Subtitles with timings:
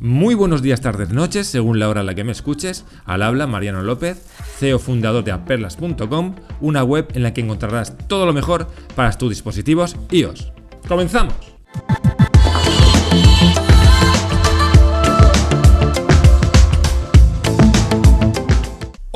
[0.00, 2.84] Muy buenos días, tardes, noches, según la hora en la que me escuches.
[3.04, 4.26] Al habla Mariano López,
[4.58, 9.30] CEO fundador de aperlas.com, una web en la que encontrarás todo lo mejor para tus
[9.30, 10.52] dispositivos iOS.
[10.88, 11.49] ¡Comenzamos!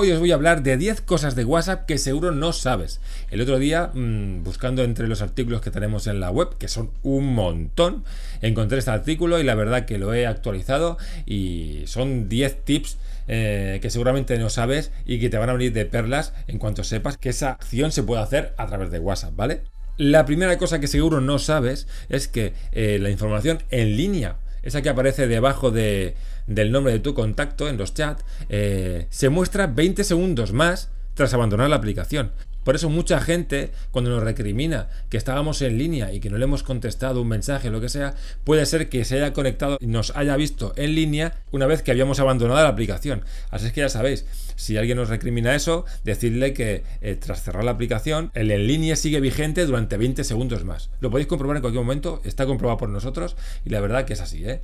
[0.00, 3.02] Hoy os voy a hablar de 10 cosas de WhatsApp que seguro no sabes.
[3.30, 6.90] El otro día, mmm, buscando entre los artículos que tenemos en la web, que son
[7.02, 8.02] un montón,
[8.40, 12.96] encontré este artículo y la verdad que lo he actualizado y son 10 tips
[13.28, 16.82] eh, que seguramente no sabes y que te van a venir de perlas en cuanto
[16.82, 19.64] sepas que esa acción se puede hacer a través de WhatsApp, ¿vale?
[19.98, 24.82] La primera cosa que seguro no sabes es que eh, la información en línea esa
[24.82, 26.14] que aparece debajo de,
[26.46, 31.34] del nombre de tu contacto en los chats, eh, se muestra 20 segundos más tras
[31.34, 32.32] abandonar la aplicación.
[32.64, 36.44] Por eso mucha gente, cuando nos recrimina que estábamos en línea y que no le
[36.44, 38.14] hemos contestado un mensaje lo que sea,
[38.44, 41.90] puede ser que se haya conectado y nos haya visto en línea una vez que
[41.90, 43.22] habíamos abandonado la aplicación.
[43.50, 47.64] Así es que ya sabéis, si alguien nos recrimina eso, decidle que eh, tras cerrar
[47.64, 50.90] la aplicación, el en línea sigue vigente durante 20 segundos más.
[51.00, 54.20] Lo podéis comprobar en cualquier momento, está comprobado por nosotros y la verdad que es
[54.20, 54.60] así, ¿eh?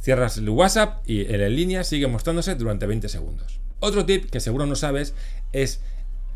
[0.00, 3.60] Cierras el WhatsApp y el en línea sigue mostrándose durante 20 segundos.
[3.80, 5.14] Otro tip que seguro no sabes
[5.52, 5.80] es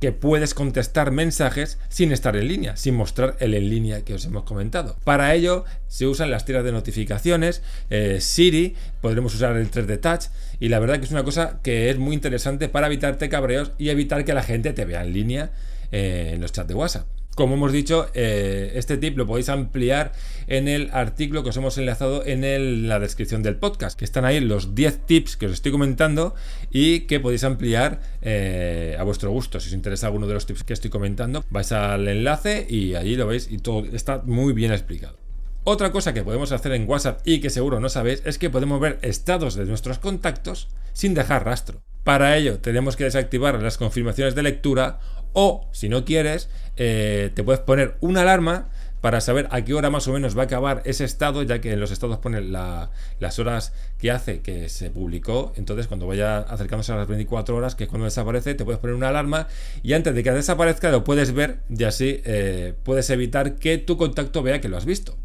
[0.00, 4.24] que puedes contestar mensajes sin estar en línea, sin mostrar el en línea que os
[4.24, 4.96] hemos comentado.
[5.04, 10.24] Para ello se usan las tiras de notificaciones, eh, Siri, podremos usar el 3D Touch
[10.58, 13.90] y la verdad que es una cosa que es muy interesante para evitarte cabreos y
[13.90, 15.50] evitar que la gente te vea en línea
[15.92, 17.19] eh, en los chats de WhatsApp.
[17.34, 20.12] Como hemos dicho, eh, este tip lo podéis ampliar
[20.46, 24.40] en el artículo que os hemos enlazado en la descripción del podcast, que están ahí
[24.40, 26.34] los 10 tips que os estoy comentando
[26.70, 29.60] y que podéis ampliar eh, a vuestro gusto.
[29.60, 33.16] Si os interesa alguno de los tips que estoy comentando, vais al enlace y allí
[33.16, 35.16] lo veis y todo está muy bien explicado.
[35.62, 38.80] Otra cosa que podemos hacer en WhatsApp y que seguro no sabéis es que podemos
[38.80, 41.82] ver estados de nuestros contactos sin dejar rastro.
[42.04, 45.00] Para ello tenemos que desactivar las confirmaciones de lectura
[45.32, 48.68] o, si no quieres, eh, te puedes poner una alarma
[49.00, 51.72] para saber a qué hora más o menos va a acabar ese estado, ya que
[51.72, 55.52] en los estados pone las horas que hace que se publicó.
[55.56, 58.96] Entonces, cuando vaya acercándose a las 24 horas, que es cuando desaparece, te puedes poner
[58.96, 59.48] una alarma
[59.82, 63.96] y antes de que desaparezca lo puedes ver y así eh, puedes evitar que tu
[63.96, 65.16] contacto vea que lo has visto.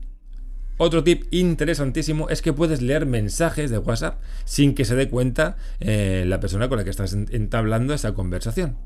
[0.78, 5.56] Otro tip interesantísimo es que puedes leer mensajes de WhatsApp sin que se dé cuenta
[5.80, 8.78] eh, la persona con la que estás entablando esa conversación.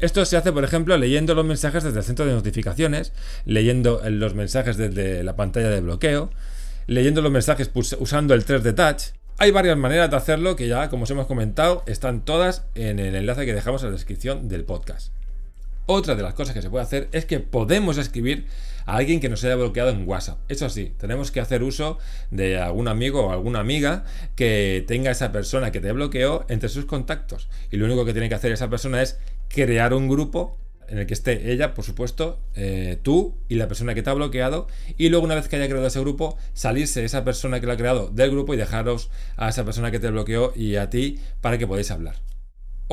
[0.00, 3.12] Esto se hace, por ejemplo, leyendo los mensajes desde el centro de notificaciones,
[3.44, 6.30] leyendo los mensajes desde la pantalla de bloqueo,
[6.88, 9.14] leyendo los mensajes usando el 3D Touch.
[9.38, 13.14] Hay varias maneras de hacerlo que ya, como os hemos comentado, están todas en el
[13.14, 15.12] enlace que dejamos en la descripción del podcast.
[15.86, 18.46] Otra de las cosas que se puede hacer es que podemos escribir
[18.86, 20.38] a alguien que nos haya bloqueado en WhatsApp.
[20.48, 21.98] Eso sí, tenemos que hacer uso
[22.30, 24.04] de algún amigo o alguna amiga
[24.36, 27.48] que tenga esa persona que te bloqueó entre sus contactos.
[27.70, 31.06] Y lo único que tiene que hacer esa persona es crear un grupo en el
[31.06, 34.66] que esté ella, por supuesto, eh, tú y la persona que te ha bloqueado,
[34.98, 37.76] y luego una vez que haya creado ese grupo, salirse esa persona que lo ha
[37.76, 41.56] creado del grupo y dejaros a esa persona que te bloqueó y a ti para
[41.56, 42.31] que podáis hablar.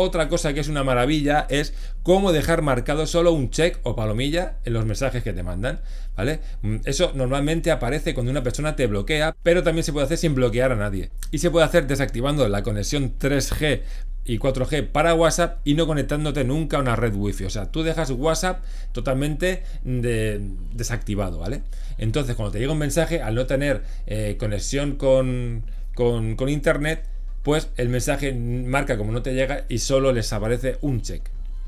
[0.02, 1.74] Otra cosa que es una maravilla es
[2.04, 5.82] cómo dejar marcado solo un check o palomilla en los mensajes que te mandan,
[6.16, 6.40] ¿vale?
[6.62, 10.36] Mm, eso normalmente aparece cuando una persona te bloquea, pero también se puede hacer sin
[10.36, 11.10] bloquear a nadie.
[11.32, 13.82] Y se puede hacer desactivando la conexión 3G
[14.24, 17.44] y 4G para WhatsApp y no conectándote nunca a una red wifi.
[17.44, 21.64] O sea, tú dejas WhatsApp totalmente desactivado, ¿vale?
[21.98, 27.04] Entonces, cuando te llega un mensaje, al no tener eh, conexión con, con, con internet,
[27.44, 31.24] pues el mensaje marca como no te llega y solo les aparece un check.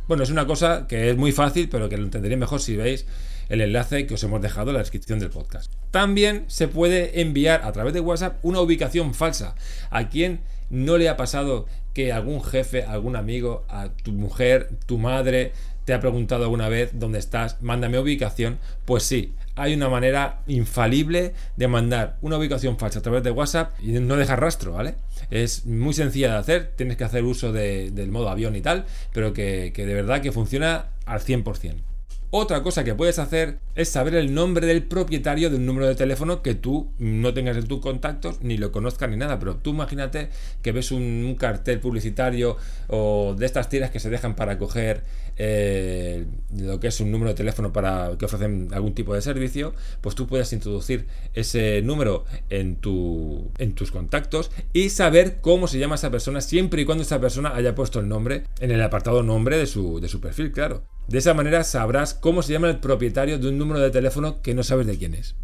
[0.07, 3.05] Bueno, es una cosa que es muy fácil, pero que lo entenderéis mejor si veis
[3.49, 5.71] el enlace que os hemos dejado en la descripción del podcast.
[5.91, 9.55] También se puede enviar a través de WhatsApp una ubicación falsa.
[9.89, 10.39] A quien
[10.71, 15.51] no le ha pasado que algún jefe, algún amigo, a tu mujer, tu madre,
[15.85, 18.59] te ha preguntado alguna vez dónde estás, mándame ubicación.
[18.85, 23.73] Pues sí, hay una manera infalible de mandar una ubicación falsa a través de WhatsApp
[23.81, 24.95] y no dejar rastro, ¿vale?
[25.29, 29.33] Es muy sencilla de hacer, tienes que hacer uso del modo avión y tal, pero
[29.33, 31.90] que, que de verdad que funciona al 100%.
[32.33, 35.95] Otra cosa que puedes hacer es saber el nombre del propietario de un número de
[35.95, 39.37] teléfono que tú no tengas en tus contactos ni lo conozcas ni nada.
[39.37, 40.29] Pero tú imagínate
[40.61, 42.55] que ves un, cartel publicitario
[42.87, 45.03] o de estas tiras que se dejan para coger
[45.35, 46.25] eh,
[46.55, 50.15] lo que es un número de teléfono para que ofrecen algún tipo de servicio, pues
[50.15, 55.95] tú puedes introducir ese número en, tu, en tus contactos y saber cómo se llama
[55.95, 59.57] esa persona siempre y cuando esa persona haya puesto el nombre en el apartado nombre
[59.57, 60.83] de su perfil, claro.
[61.07, 64.53] De esa manera sabrás cómo se llama el propietario de un número de teléfono que
[64.53, 65.35] no sabes de quién es.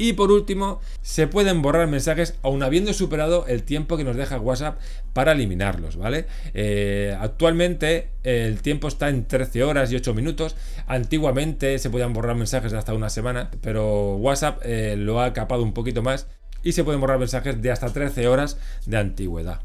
[0.00, 4.38] Y por último, se pueden borrar mensajes aun habiendo superado el tiempo que nos deja
[4.38, 4.78] WhatsApp
[5.12, 6.26] para eliminarlos, ¿vale?
[6.54, 10.54] Eh, actualmente el tiempo está en 13 horas y 8 minutos.
[10.86, 15.64] Antiguamente se podían borrar mensajes de hasta una semana, pero WhatsApp eh, lo ha capado
[15.64, 16.28] un poquito más
[16.62, 18.56] y se pueden borrar mensajes de hasta 13 horas
[18.86, 19.60] de antigüedad.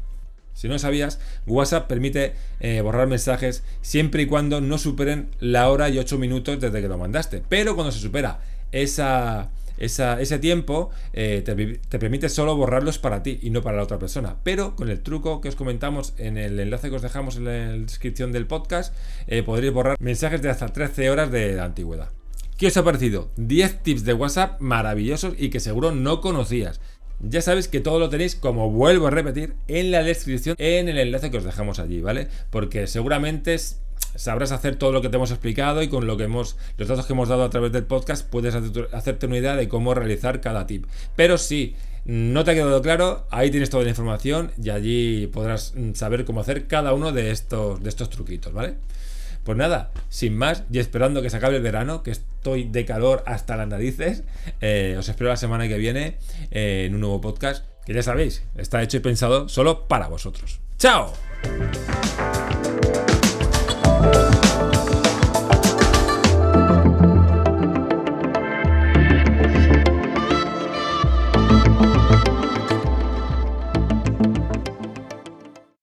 [0.54, 5.88] Si no sabías, WhatsApp permite eh, borrar mensajes siempre y cuando no superen la hora
[5.88, 7.42] y 8 minutos desde que lo mandaste.
[7.48, 8.40] Pero cuando se supera
[8.72, 13.98] esa, ese tiempo eh, te, permite solo borrarlos para ti y no para la otra
[13.98, 14.36] persona.
[14.44, 17.50] Pero con el truco que os comentamos en el enlace que os dejamos en la
[17.50, 18.94] descripción del podcast,
[19.26, 22.10] eh, podréis borrar mensajes de hasta 13 horas de antigüedad.
[22.56, 23.30] ¿Qué os ha parecido?
[23.36, 26.80] 10 tips de WhatsApp maravillosos y que seguro no conocías.
[27.20, 30.98] Ya sabéis que todo lo tenéis, como vuelvo a repetir, en la descripción, en el
[30.98, 32.28] enlace que os dejamos allí, ¿vale?
[32.50, 33.58] Porque seguramente
[34.14, 37.06] sabrás hacer todo lo que te hemos explicado y con lo que hemos, los datos
[37.06, 40.66] que hemos dado a través del podcast puedes hacerte una idea de cómo realizar cada
[40.66, 40.86] tip.
[41.16, 41.74] Pero si
[42.04, 46.24] no te ha quedado claro, ahí tienes toda la información y allí podrás mm, saber
[46.24, 48.74] cómo hacer cada uno de estos, de estos truquitos, ¿vale?
[49.44, 53.22] Pues nada, sin más y esperando que se acabe el verano, que estoy de calor
[53.26, 54.24] hasta las narices,
[54.60, 56.16] eh, os espero la semana que viene
[56.50, 60.60] eh, en un nuevo podcast que ya sabéis, está hecho y pensado solo para vosotros.
[60.78, 61.12] ¡Chao!